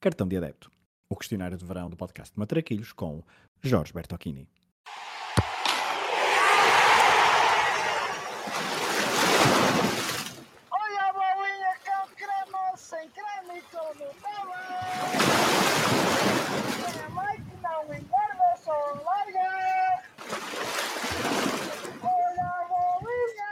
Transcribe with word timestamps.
Cartão 0.00 0.26
de 0.26 0.34
Adepto, 0.38 0.70
o 1.10 1.16
questionário 1.16 1.58
de 1.58 1.64
verão 1.66 1.90
do 1.90 1.96
podcast 1.96 2.32
Matraquilhos 2.38 2.90
com 2.90 3.22
Jorge 3.62 3.92
Bertocchini. 3.92 4.48
Olha 10.70 11.02
a 11.02 11.12
bolinha 11.12 11.74
com 11.84 12.14
creme, 12.16 12.76
sem 12.78 13.10
creme 13.10 13.58
e 13.58 13.62
com 13.62 13.88
Nutella. 13.94 14.62
Tem 16.92 17.02
a 17.02 17.08
mãe 17.10 17.36
que 17.36 17.56
não 17.60 17.84
engorda, 17.94 18.56
só 18.56 18.72
larga. 19.04 20.02
Olha 22.02 22.46
a 22.46 22.68
bolinha. 22.68 23.50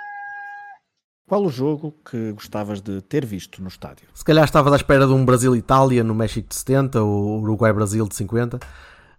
Qual 1.28 1.44
o 1.44 1.50
jogo 1.50 1.94
que 2.10 2.32
gostavas 2.32 2.80
de 2.80 3.02
ter 3.02 3.24
visto 3.26 3.60
no 3.62 3.68
estádio? 3.68 4.08
Se 4.14 4.24
calhar 4.24 4.44
estava 4.44 4.72
à 4.72 4.76
espera 4.76 5.06
de 5.06 5.12
um 5.12 5.24
Brasil-Itália 5.26 6.02
no 6.02 6.14
México 6.14 6.48
de 6.48 6.54
70 6.54 7.02
ou 7.02 7.42
Uruguai-Brasil 7.42 8.08
de 8.08 8.14
50, 8.14 8.58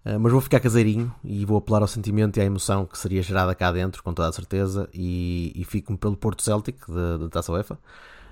eh, 0.03 0.17
mas 0.17 0.31
vou 0.31 0.41
ficar 0.41 0.59
caseirinho 0.59 1.13
e 1.23 1.45
vou 1.45 1.57
apelar 1.59 1.83
ao 1.83 1.87
sentimento 1.87 2.37
e 2.37 2.41
à 2.41 2.45
emoção 2.45 2.83
que 2.85 2.97
seria 2.97 3.21
gerada 3.21 3.53
cá 3.53 3.71
dentro, 3.71 4.01
com 4.01 4.11
toda 4.11 4.27
a 4.27 4.31
certeza, 4.31 4.89
e, 4.91 5.51
e 5.55 5.63
fico-me 5.63 5.99
pelo 5.99 6.17
Porto 6.17 6.41
Celtic 6.41 6.77
da 6.89 7.29
Taça 7.29 7.51
UEFA, 7.51 7.77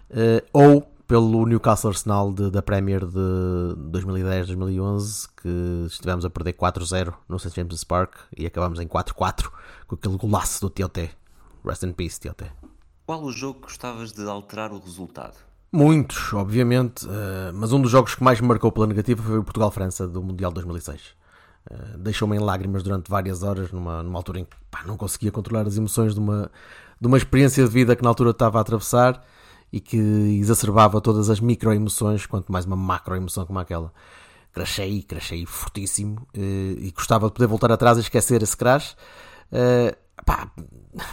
eh, 0.09 0.43
ou 0.51 0.81
pelo 1.07 1.45
Newcastle 1.45 1.91
Arsenal 1.91 2.33
de- 2.33 2.49
da 2.49 2.61
Premier 2.63 3.05
de 3.05 3.75
2010-2011, 3.91 5.27
que 5.41 5.85
estivemos 5.87 6.25
a 6.25 6.29
perder 6.31 6.53
4-0 6.53 7.13
no 7.29 7.37
St. 7.39 7.51
James' 7.55 7.83
Park 7.83 8.15
e 8.35 8.45
acabamos 8.47 8.79
em 8.79 8.87
4-4 8.87 9.51
com 9.87 9.95
aquele 9.95 10.17
golaço 10.17 10.61
do 10.61 10.69
Tioté. 10.69 11.11
Rest 11.63 11.83
in 11.83 11.93
peace, 11.93 12.19
Tioté. 12.19 12.51
Qual 13.07 13.23
o 13.23 13.31
jogo 13.31 13.61
que 13.61 13.67
gostavas 13.67 14.11
de 14.11 14.21
alterar 14.27 14.73
o 14.73 14.79
resultado? 14.79 15.37
Muitos, 15.71 16.33
obviamente, 16.33 17.07
eh, 17.09 17.53
mas 17.53 17.71
um 17.71 17.81
dos 17.81 17.89
jogos 17.89 18.13
que 18.13 18.21
mais 18.21 18.41
me 18.41 18.47
marcou 18.49 18.69
pela 18.69 18.85
negativa 18.85 19.23
foi 19.23 19.37
o 19.37 19.43
Portugal-França 19.45 20.05
do 20.05 20.21
Mundial 20.21 20.51
2006. 20.51 21.15
Eh, 21.71 21.75
Deixou-me 21.99 22.35
em 22.35 22.39
lágrimas 22.39 22.83
durante 22.83 23.09
várias 23.09 23.43
horas, 23.43 23.71
numa, 23.71 24.03
numa 24.03 24.19
altura 24.19 24.41
em 24.41 24.43
que 24.43 24.57
pá, 24.69 24.83
não 24.85 24.97
conseguia 24.97 25.31
controlar 25.31 25.65
as 25.65 25.77
emoções 25.77 26.13
de 26.15 26.19
uma, 26.19 26.51
de 26.99 27.07
uma 27.07 27.15
experiência 27.15 27.63
de 27.63 27.69
vida 27.69 27.95
que 27.95 28.03
na 28.03 28.09
altura 28.09 28.31
estava 28.31 28.57
a 28.57 28.61
atravessar 28.61 29.23
e 29.71 29.79
que 29.79 29.95
exacerbava 29.95 30.99
todas 30.99 31.29
as 31.29 31.39
micro-emoções, 31.39 32.25
quanto 32.25 32.51
mais 32.51 32.65
uma 32.65 32.75
macro-emoção 32.75 33.45
como 33.45 33.57
aquela. 33.57 33.93
Crashei, 34.51 35.01
crashei 35.01 35.45
fortíssimo 35.45 36.27
eh, 36.33 36.75
e 36.77 36.91
gostava 36.91 37.27
de 37.27 37.33
poder 37.33 37.47
voltar 37.47 37.71
atrás 37.71 37.97
e 37.97 38.01
esquecer 38.01 38.43
esse 38.43 38.57
crash. 38.57 38.97
Pá, 40.27 40.51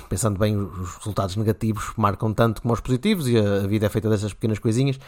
pensando 0.09 0.41
bem, 0.41 0.57
os 0.57 0.97
resultados 0.97 1.37
negativos 1.37 1.93
marcam 1.97 2.35
tanto 2.35 2.61
como 2.61 2.75
os 2.75 2.81
positivos 2.81 3.29
e 3.29 3.39
a, 3.39 3.65
vida 3.67 3.87
é 3.87 3.89
feita 3.89 4.11
dessas 4.11 4.35
pequenas 4.35 4.59
coisinhas, 4.59 4.99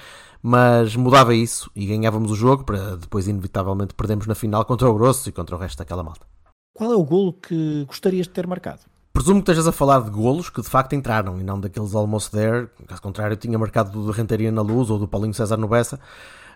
mas 0.40 0.94
mudava 0.94 1.34
isso 1.34 1.68
e 1.74 1.84
ganhávamos 1.84 2.30
o 2.30 2.36
jogo 2.36 2.62
para 2.62 2.96
depois, 2.96 3.26
inevitavelmente, 3.26 3.94
perdermos 3.94 4.28
na 4.28 4.36
final 4.36 4.64
contra 4.64 4.88
o 4.88 4.94
Grosso 4.94 5.28
e 5.28 5.32
contra 5.32 5.56
o 5.56 5.58
resto 5.58 5.78
daquela 5.78 6.04
malta. 6.04 6.24
Qual 6.72 6.92
é 6.92 6.94
o 6.94 7.02
golo 7.02 7.32
que 7.32 7.84
gostarias 7.86 8.28
de 8.28 8.32
ter 8.32 8.46
marcado? 8.46 8.80
Presumo 9.12 9.42
que 9.42 9.50
estejas 9.50 9.66
a 9.66 9.72
falar 9.72 10.00
de 10.02 10.10
golos 10.10 10.50
que 10.50 10.62
de 10.62 10.68
facto 10.68 10.94
entraram 10.94 11.40
e 11.40 11.42
não 11.42 11.58
daqueles 11.58 11.94
almost 11.94 12.30
there. 12.30 12.68
Caso 12.86 13.02
contrário, 13.02 13.36
tinha 13.36 13.58
marcado 13.58 13.90
do 13.90 14.12
de 14.12 14.16
Renteria 14.16 14.52
na 14.52 14.60
Luz 14.60 14.88
ou 14.88 14.98
do 14.98 15.08
Paulinho 15.08 15.34
César 15.34 15.56
no 15.56 15.66
Bessa. 15.66 15.96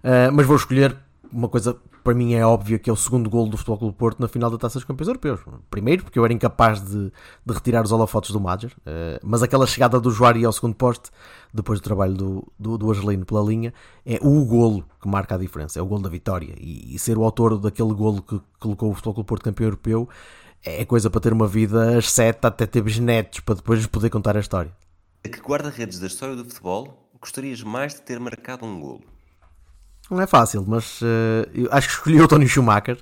Uh, 0.04 0.30
mas 0.32 0.46
vou 0.46 0.56
escolher 0.56 0.96
uma 1.32 1.48
coisa 1.48 1.76
para 2.02 2.14
mim 2.14 2.34
é 2.34 2.44
óbvia 2.44 2.78
que 2.78 2.88
é 2.88 2.92
o 2.92 2.96
segundo 2.96 3.28
golo 3.28 3.50
do 3.50 3.56
Futebol 3.56 3.78
Clube 3.78 3.96
Porto 3.96 4.20
na 4.20 4.28
final 4.28 4.50
da 4.50 4.58
Taça 4.58 4.78
dos 4.78 4.84
Campeões 4.84 5.08
Europeus. 5.08 5.40
Primeiro, 5.70 6.04
porque 6.04 6.18
eu 6.18 6.24
era 6.24 6.32
incapaz 6.32 6.80
de, 6.80 7.12
de 7.44 7.54
retirar 7.54 7.84
os 7.84 7.92
holofotes 7.92 8.30
do 8.30 8.40
Madger, 8.40 8.72
uh, 8.78 9.20
mas 9.22 9.42
aquela 9.42 9.66
chegada 9.66 10.00
do 10.00 10.10
Juari 10.10 10.44
ao 10.44 10.52
segundo 10.52 10.74
poste, 10.74 11.10
depois 11.52 11.80
do 11.80 11.84
trabalho 11.84 12.14
do, 12.14 12.52
do, 12.58 12.78
do 12.78 12.90
Angelino 12.90 13.24
pela 13.24 13.42
linha, 13.42 13.72
é 14.04 14.18
o 14.22 14.44
golo 14.44 14.84
que 15.00 15.08
marca 15.08 15.34
a 15.34 15.38
diferença, 15.38 15.78
é 15.78 15.82
o 15.82 15.86
golo 15.86 16.02
da 16.02 16.08
vitória. 16.08 16.54
E, 16.58 16.94
e 16.94 16.98
ser 16.98 17.18
o 17.18 17.24
autor 17.24 17.58
daquele 17.58 17.92
golo 17.92 18.22
que 18.22 18.40
colocou 18.58 18.90
o 18.90 18.94
Futebol 18.94 19.14
Clube 19.14 19.28
Porto 19.28 19.44
campeão 19.44 19.66
europeu 19.66 20.08
é 20.64 20.84
coisa 20.84 21.08
para 21.08 21.20
ter 21.20 21.32
uma 21.32 21.46
vida 21.46 21.98
às 21.98 22.10
sete 22.10 22.46
até 22.46 22.66
ter 22.66 22.82
bisnetos 22.82 23.40
para 23.40 23.54
depois 23.54 23.86
poder 23.86 24.10
contar 24.10 24.36
a 24.36 24.40
história. 24.40 24.72
A 25.24 25.28
que 25.28 25.40
guarda-redes 25.40 25.98
da 25.98 26.06
história 26.06 26.34
do 26.34 26.44
futebol 26.44 27.10
gostarias 27.20 27.62
mais 27.62 27.94
de 27.94 28.02
ter 28.02 28.18
marcado 28.18 28.64
um 28.64 28.80
golo? 28.80 29.09
Não 30.10 30.20
é 30.20 30.26
fácil, 30.26 30.64
mas 30.66 31.00
uh, 31.02 31.06
eu 31.54 31.68
acho 31.70 31.86
que 31.88 31.94
escolhi 31.94 32.20
o 32.20 32.26
Tony 32.26 32.48
Schumacher 32.48 32.98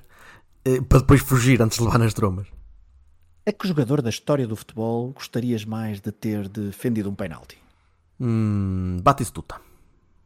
uh, 0.67 0.83
para 0.83 0.99
depois 0.99 1.21
fugir 1.21 1.61
antes 1.61 1.79
de 1.79 1.83
levar 1.83 1.97
nas 1.97 2.13
trombas. 2.13 2.47
A 3.45 3.51
que 3.51 3.67
jogador 3.67 4.01
da 4.01 4.09
história 4.09 4.45
do 4.45 4.55
futebol 4.55 5.11
gostarias 5.11 5.65
mais 5.65 5.99
de 5.99 6.11
ter 6.11 6.47
defendido 6.47 7.09
um 7.09 7.15
penalti? 7.15 7.57
Hum, 8.19 8.97
Batistuta. 9.01 9.59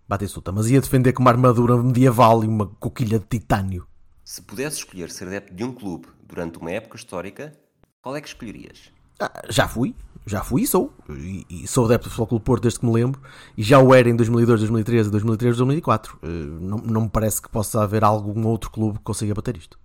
Batistuta, 0.08 0.52
mas 0.52 0.70
ia 0.70 0.82
defender 0.82 1.14
com 1.14 1.22
uma 1.22 1.32
armadura 1.32 1.82
medieval 1.82 2.44
e 2.44 2.48
uma 2.48 2.68
coquilha 2.68 3.18
de 3.18 3.26
titânio. 3.26 3.88
Se 4.26 4.42
pudesse 4.42 4.78
escolher 4.78 5.10
ser 5.10 5.28
adepto 5.28 5.54
de 5.54 5.64
um 5.64 5.72
clube 5.72 6.08
durante 6.28 6.58
uma 6.58 6.72
época 6.72 6.98
histórica, 6.98 7.58
qual 8.02 8.16
é 8.16 8.22
que 8.22 8.28
escolherias? 8.28 8.92
Ah, 9.20 9.32
já 9.50 9.68
fui, 9.68 9.96
já 10.26 10.44
fui 10.44 10.64
e 10.64 10.68
sou. 10.68 10.94
E, 11.10 11.46
e 11.50 11.68
sou 11.68 11.86
adepto 11.86 12.08
do 12.08 12.12
Futebol 12.12 12.28
Clube 12.28 12.46
Porto 12.46 12.64
desde 12.64 12.80
que 12.80 12.86
me 12.86 12.94
lembro. 12.94 13.22
E 13.58 13.64
já 13.64 13.80
o 13.80 13.94
era 13.94 14.10
em 14.10 14.16
2002, 14.16 14.60
2013, 14.60 15.12
2003, 15.12 15.58
2004. 15.58 16.18
Uh, 16.22 16.28
não, 16.28 16.78
não 16.78 17.02
me 17.02 17.10
parece 17.10 17.42
que 17.42 17.50
possa 17.50 17.82
haver 17.84 18.04
algum 18.04 18.48
outro 18.48 18.72
clube 18.72 18.98
que 18.98 19.04
consiga 19.04 19.34
bater 19.34 19.58
isto. 19.58 19.80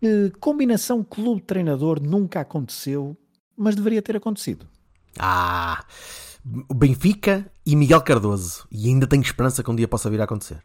Que 0.00 0.32
combinação 0.40 1.04
clube-treinador 1.04 2.00
nunca 2.00 2.40
aconteceu, 2.40 3.16
mas 3.56 3.74
deveria 3.74 4.00
ter 4.00 4.16
acontecido? 4.16 4.66
Ah, 5.18 5.84
Benfica 6.74 7.50
e 7.66 7.76
Miguel 7.76 8.00
Cardoso. 8.02 8.66
E 8.70 8.88
ainda 8.88 9.06
tenho 9.06 9.22
esperança 9.22 9.62
que 9.62 9.70
um 9.70 9.76
dia 9.76 9.88
possa 9.88 10.08
vir 10.08 10.20
a 10.20 10.24
acontecer. 10.24 10.62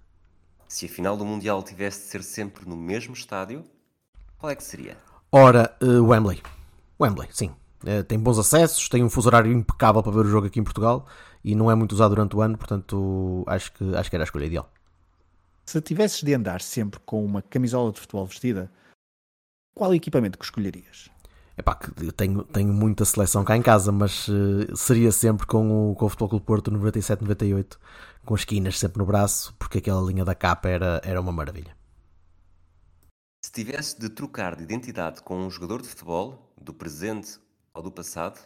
Se 0.68 0.86
a 0.86 0.90
final 0.90 1.16
do 1.18 1.26
Mundial 1.26 1.62
tivesse 1.64 2.02
de 2.02 2.06
ser 2.08 2.24
sempre 2.24 2.68
no 2.68 2.76
mesmo 2.76 3.14
estádio, 3.14 3.64
qual 4.38 4.52
é 4.52 4.56
que 4.56 4.64
seria? 4.64 4.98
Ora, 5.32 5.76
uh, 5.82 6.04
Wembley. 6.04 6.42
Wembley, 7.00 7.28
sim. 7.32 7.52
Uh, 7.86 8.04
tem 8.04 8.18
bons 8.18 8.40
acessos, 8.40 8.90
tem 8.90 9.04
um 9.04 9.10
fuso 9.10 9.28
horário 9.28 9.52
impecável 9.52 10.02
para 10.02 10.12
ver 10.12 10.26
o 10.26 10.30
jogo 10.30 10.48
aqui 10.48 10.60
em 10.60 10.64
Portugal 10.64 11.06
e 11.44 11.54
não 11.54 11.70
é 11.70 11.76
muito 11.76 11.92
usado 11.92 12.16
durante 12.16 12.36
o 12.36 12.42
ano, 12.42 12.58
portanto 12.58 13.44
acho 13.46 13.72
que, 13.74 13.96
acho 13.96 14.10
que 14.10 14.16
era 14.16 14.24
a 14.24 14.26
escolha 14.26 14.46
ideal. 14.46 14.72
Se 15.68 15.80
tivesses 15.82 16.24
de 16.24 16.34
andar 16.34 16.62
sempre 16.62 17.00
com 17.06 17.24
uma 17.24 17.44
camisola 17.44 17.92
de 17.92 18.00
futebol 18.00 18.26
vestida, 18.26 18.72
qual 19.76 19.94
equipamento 19.94 20.40
que 20.40 20.46
escolherias? 20.46 21.10
Epá, 21.58 21.80
eu 22.02 22.12
tenho, 22.12 22.44
tenho 22.44 22.74
muita 22.74 23.06
seleção 23.06 23.44
cá 23.46 23.56
em 23.56 23.62
casa, 23.62 23.92
mas 23.92 24.28
uh, 24.28 24.76
seria 24.76 25.12
sempre 25.12 25.46
com 25.46 25.92
o, 25.92 25.96
com 25.96 26.06
o 26.06 26.10
Futebol 26.10 26.30
Clube 26.30 26.46
Porto 26.46 26.72
97-98, 26.72 27.78
com 28.26 28.36
esquinas 28.36 28.78
sempre 28.78 28.98
no 28.98 29.06
braço, 29.06 29.56
porque 29.58 29.78
aquela 29.78 30.02
linha 30.02 30.26
da 30.26 30.36
capa 30.36 30.68
era, 30.68 31.00
era 31.04 31.22
uma 31.22 31.32
maravilha. 31.32 31.76
Se 33.46 33.52
tivesse 33.52 33.98
de 34.00 34.10
trocar 34.10 34.56
de 34.56 34.64
identidade 34.64 35.22
com 35.22 35.38
um 35.38 35.50
jogador 35.50 35.82
de 35.82 35.88
futebol, 35.88 36.52
do 36.60 36.74
presente 36.74 37.40
ou 37.76 37.84
do 37.84 37.92
passado, 37.92 38.40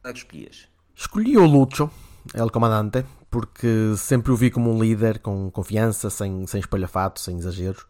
qual 0.00 0.10
é 0.10 0.12
que 0.12 0.18
escolhias? 0.18 0.68
Escolhi 0.94 1.38
o 1.38 1.46
Lucho, 1.46 1.88
El 2.34 2.50
Comandante, 2.50 3.04
porque 3.30 3.94
sempre 3.96 4.32
o 4.32 4.36
vi 4.36 4.50
como 4.50 4.70
um 4.70 4.82
líder, 4.82 5.20
com 5.20 5.50
confiança, 5.50 6.10
sem, 6.10 6.46
sem 6.46 6.60
espalhafato, 6.60 7.20
sem 7.20 7.38
exageros. 7.38 7.86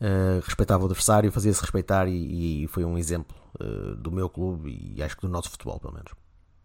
Uh, 0.00 0.42
respeitava 0.44 0.82
o 0.82 0.86
adversário, 0.86 1.30
fazia-se 1.30 1.60
respeitar 1.60 2.08
e, 2.08 2.64
e, 2.64 2.68
foi 2.68 2.84
um 2.84 2.98
exemplo 2.98 3.36
uh, 3.60 3.94
do 3.94 4.10
meu 4.10 4.28
clube 4.28 4.94
e 4.96 5.00
acho 5.00 5.14
que 5.14 5.22
do 5.22 5.28
nosso 5.28 5.50
futebol, 5.50 5.78
pelo 5.78 5.92
menos. 5.92 6.10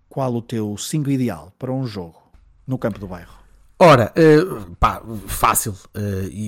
Qual 0.10 0.34
o 0.34 0.42
teu 0.42 0.76
5 0.76 1.12
ideal 1.12 1.54
para 1.60 1.72
um 1.72 1.86
jogo 1.86 2.18
no 2.66 2.80
campo 2.80 2.98
do 2.98 3.08
bairro? 3.08 3.38
Ora, 3.78 4.12
uh, 4.18 4.76
pá, 4.78 5.04
fácil. 5.28 5.76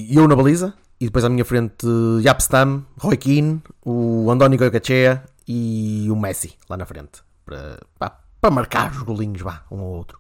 Eu 0.10 0.28
na 0.28 0.36
baliza, 0.36 0.74
e 1.00 1.06
depois 1.06 1.24
à 1.24 1.30
minha 1.30 1.46
frente 1.46 1.86
Yapstam, 2.24 2.84
Roy 2.98 3.18
Keane, 3.18 3.62
o 3.86 4.32
Andoni 4.32 4.58
Goicoechea 4.58 5.24
e 5.52 6.08
o 6.12 6.16
Messi 6.16 6.54
lá 6.70 6.78
na 6.78 6.86
frente. 6.86 7.24
Para, 7.44 7.80
pá, 7.98 8.22
para 8.40 8.52
marcar 8.52 8.92
os 8.92 9.02
golinhos, 9.02 9.42
vá, 9.42 9.66
um 9.72 9.80
ou 9.80 9.96
outro. 9.96 10.20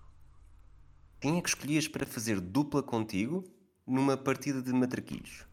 Quem 1.21 1.37
é 1.37 1.41
que 1.41 1.49
escolhias 1.49 1.87
para 1.87 2.03
fazer 2.03 2.39
dupla 2.41 2.81
contigo 2.81 3.43
numa 3.85 4.17
partida 4.17 4.59
de 4.59 4.73
matraquilhos? 4.73 5.45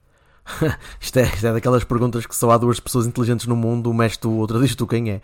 isto, 0.99 1.19
é, 1.19 1.25
isto 1.25 1.47
é 1.47 1.53
daquelas 1.53 1.85
perguntas 1.85 2.25
que 2.25 2.35
só 2.35 2.51
há 2.53 2.57
duas 2.57 2.81
pessoas 2.81 3.07
inteligentes 3.07 3.47
no 3.47 3.55
mundo, 3.55 3.91
uma 3.91 4.05
és 4.05 4.17
tu, 4.17 4.31
outra 4.33 4.59
diz 4.59 4.75
tu 4.75 4.87
quem 4.87 5.11
é. 5.11 5.17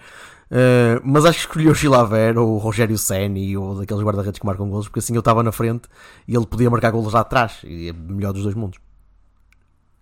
Uh, 0.50 1.00
mas 1.02 1.24
acho 1.24 1.38
que 1.38 1.46
escolhi 1.46 1.68
o 1.70 1.74
Chilaver 1.74 2.36
ou 2.36 2.56
o 2.56 2.58
Rogério 2.58 2.98
Senni 2.98 3.56
ou 3.56 3.78
daqueles 3.78 4.02
guarda-redes 4.02 4.38
que 4.38 4.44
marcam 4.44 4.68
golos, 4.68 4.86
porque 4.86 4.98
assim 4.98 5.14
eu 5.14 5.20
estava 5.20 5.42
na 5.42 5.52
frente 5.52 5.88
e 6.28 6.36
ele 6.36 6.44
podia 6.44 6.68
marcar 6.68 6.90
golos 6.90 7.14
lá 7.14 7.20
atrás, 7.20 7.60
e 7.64 7.88
é 7.88 7.92
melhor 7.94 8.34
dos 8.34 8.42
dois 8.42 8.54
mundos. 8.54 8.78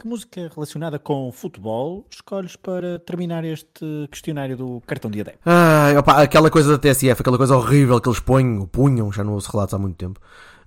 Que 0.01 0.09
música 0.09 0.51
relacionada 0.55 0.99
com 0.99 1.31
futebol 1.31 2.07
escolhes 2.11 2.57
para 2.57 2.99
terminar 3.01 3.45
este 3.45 4.09
questionário 4.11 4.57
do 4.57 4.83
cartão 4.87 5.11
de 5.11 5.21
adepto? 5.21 5.41
Ah, 5.45 5.93
opa, 5.99 6.23
aquela 6.23 6.51
coisa 6.51 6.73
da 6.73 6.79
TSF, 6.79 7.21
aquela 7.21 7.37
coisa 7.37 7.55
horrível 7.55 8.01
que 8.01 8.09
eles 8.09 8.19
põem, 8.19 8.65
punham, 8.65 9.13
já 9.13 9.23
não 9.23 9.35
ouço 9.35 9.53
relatos 9.53 9.75
há 9.75 9.79
muito 9.79 9.97
tempo, 9.97 10.19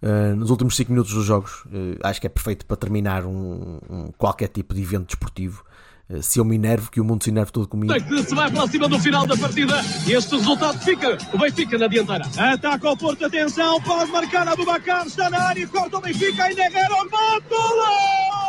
uh, 0.03 0.35
nos 0.35 0.51
últimos 0.51 0.75
5 0.75 0.91
minutos 0.91 1.11
dos 1.15 1.25
jogos, 1.25 1.65
uh, 1.65 1.97
acho 2.03 2.21
que 2.21 2.27
é 2.27 2.29
perfeito 2.29 2.63
para 2.67 2.77
terminar 2.77 3.25
um, 3.25 3.79
um 3.89 4.11
qualquer 4.19 4.49
tipo 4.49 4.71
de 4.75 4.83
evento 4.83 5.07
desportivo. 5.07 5.63
Uh, 6.07 6.21
se 6.21 6.37
eu 6.37 6.45
me 6.45 6.55
enervo, 6.55 6.91
que 6.91 7.01
o 7.01 7.03
mundo 7.03 7.23
se 7.23 7.31
enerve 7.31 7.51
todo 7.51 7.67
comigo. 7.67 7.91
Se 8.23 8.35
vai 8.35 8.51
para 8.51 8.67
cima 8.67 8.87
do 8.87 8.99
final 8.99 9.25
da 9.25 9.35
partida 9.35 9.81
e 10.05 10.13
este 10.13 10.35
resultado 10.35 10.77
fica, 10.77 11.17
o 11.33 11.39
Benfica 11.39 11.75
na 11.79 11.87
dianteira. 11.87 12.25
Ataca 12.37 12.87
o 12.87 12.95
Porto, 12.95 13.25
atenção, 13.25 13.81
pode 13.81 14.11
marcar 14.11 14.47
a 14.47 14.55
Bubacar, 14.55 15.07
está 15.07 15.27
na 15.31 15.41
área, 15.41 15.67
corta 15.69 15.97
o 15.97 16.01
Benfica, 16.01 16.43
ainda 16.43 16.61
erra 16.65 17.01
o 17.01 17.09
Gol! 17.09 18.42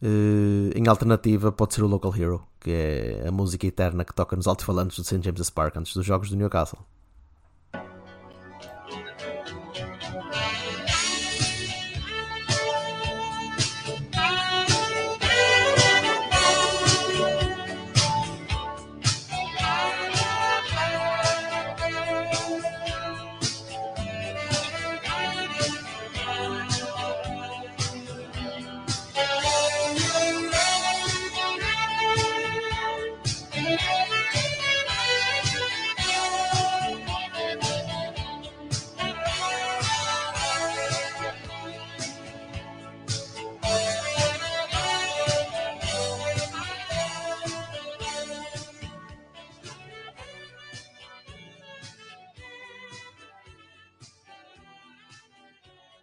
Eh, 0.00 0.70
em 0.78 0.86
alternativa, 0.88 1.50
pode 1.50 1.74
ser 1.74 1.82
o 1.82 1.88
Local 1.88 2.14
Hero, 2.16 2.46
que 2.60 2.70
é 2.70 3.28
a 3.28 3.32
música 3.32 3.66
eterna 3.66 4.04
que 4.04 4.14
toca 4.14 4.36
nos 4.36 4.46
alto-falantes 4.46 4.96
do 4.96 5.04
St. 5.04 5.22
James's 5.22 5.50
Park 5.50 5.76
antes 5.76 5.92
dos 5.94 6.06
jogos 6.06 6.30
do 6.30 6.36
Newcastle. 6.36 6.80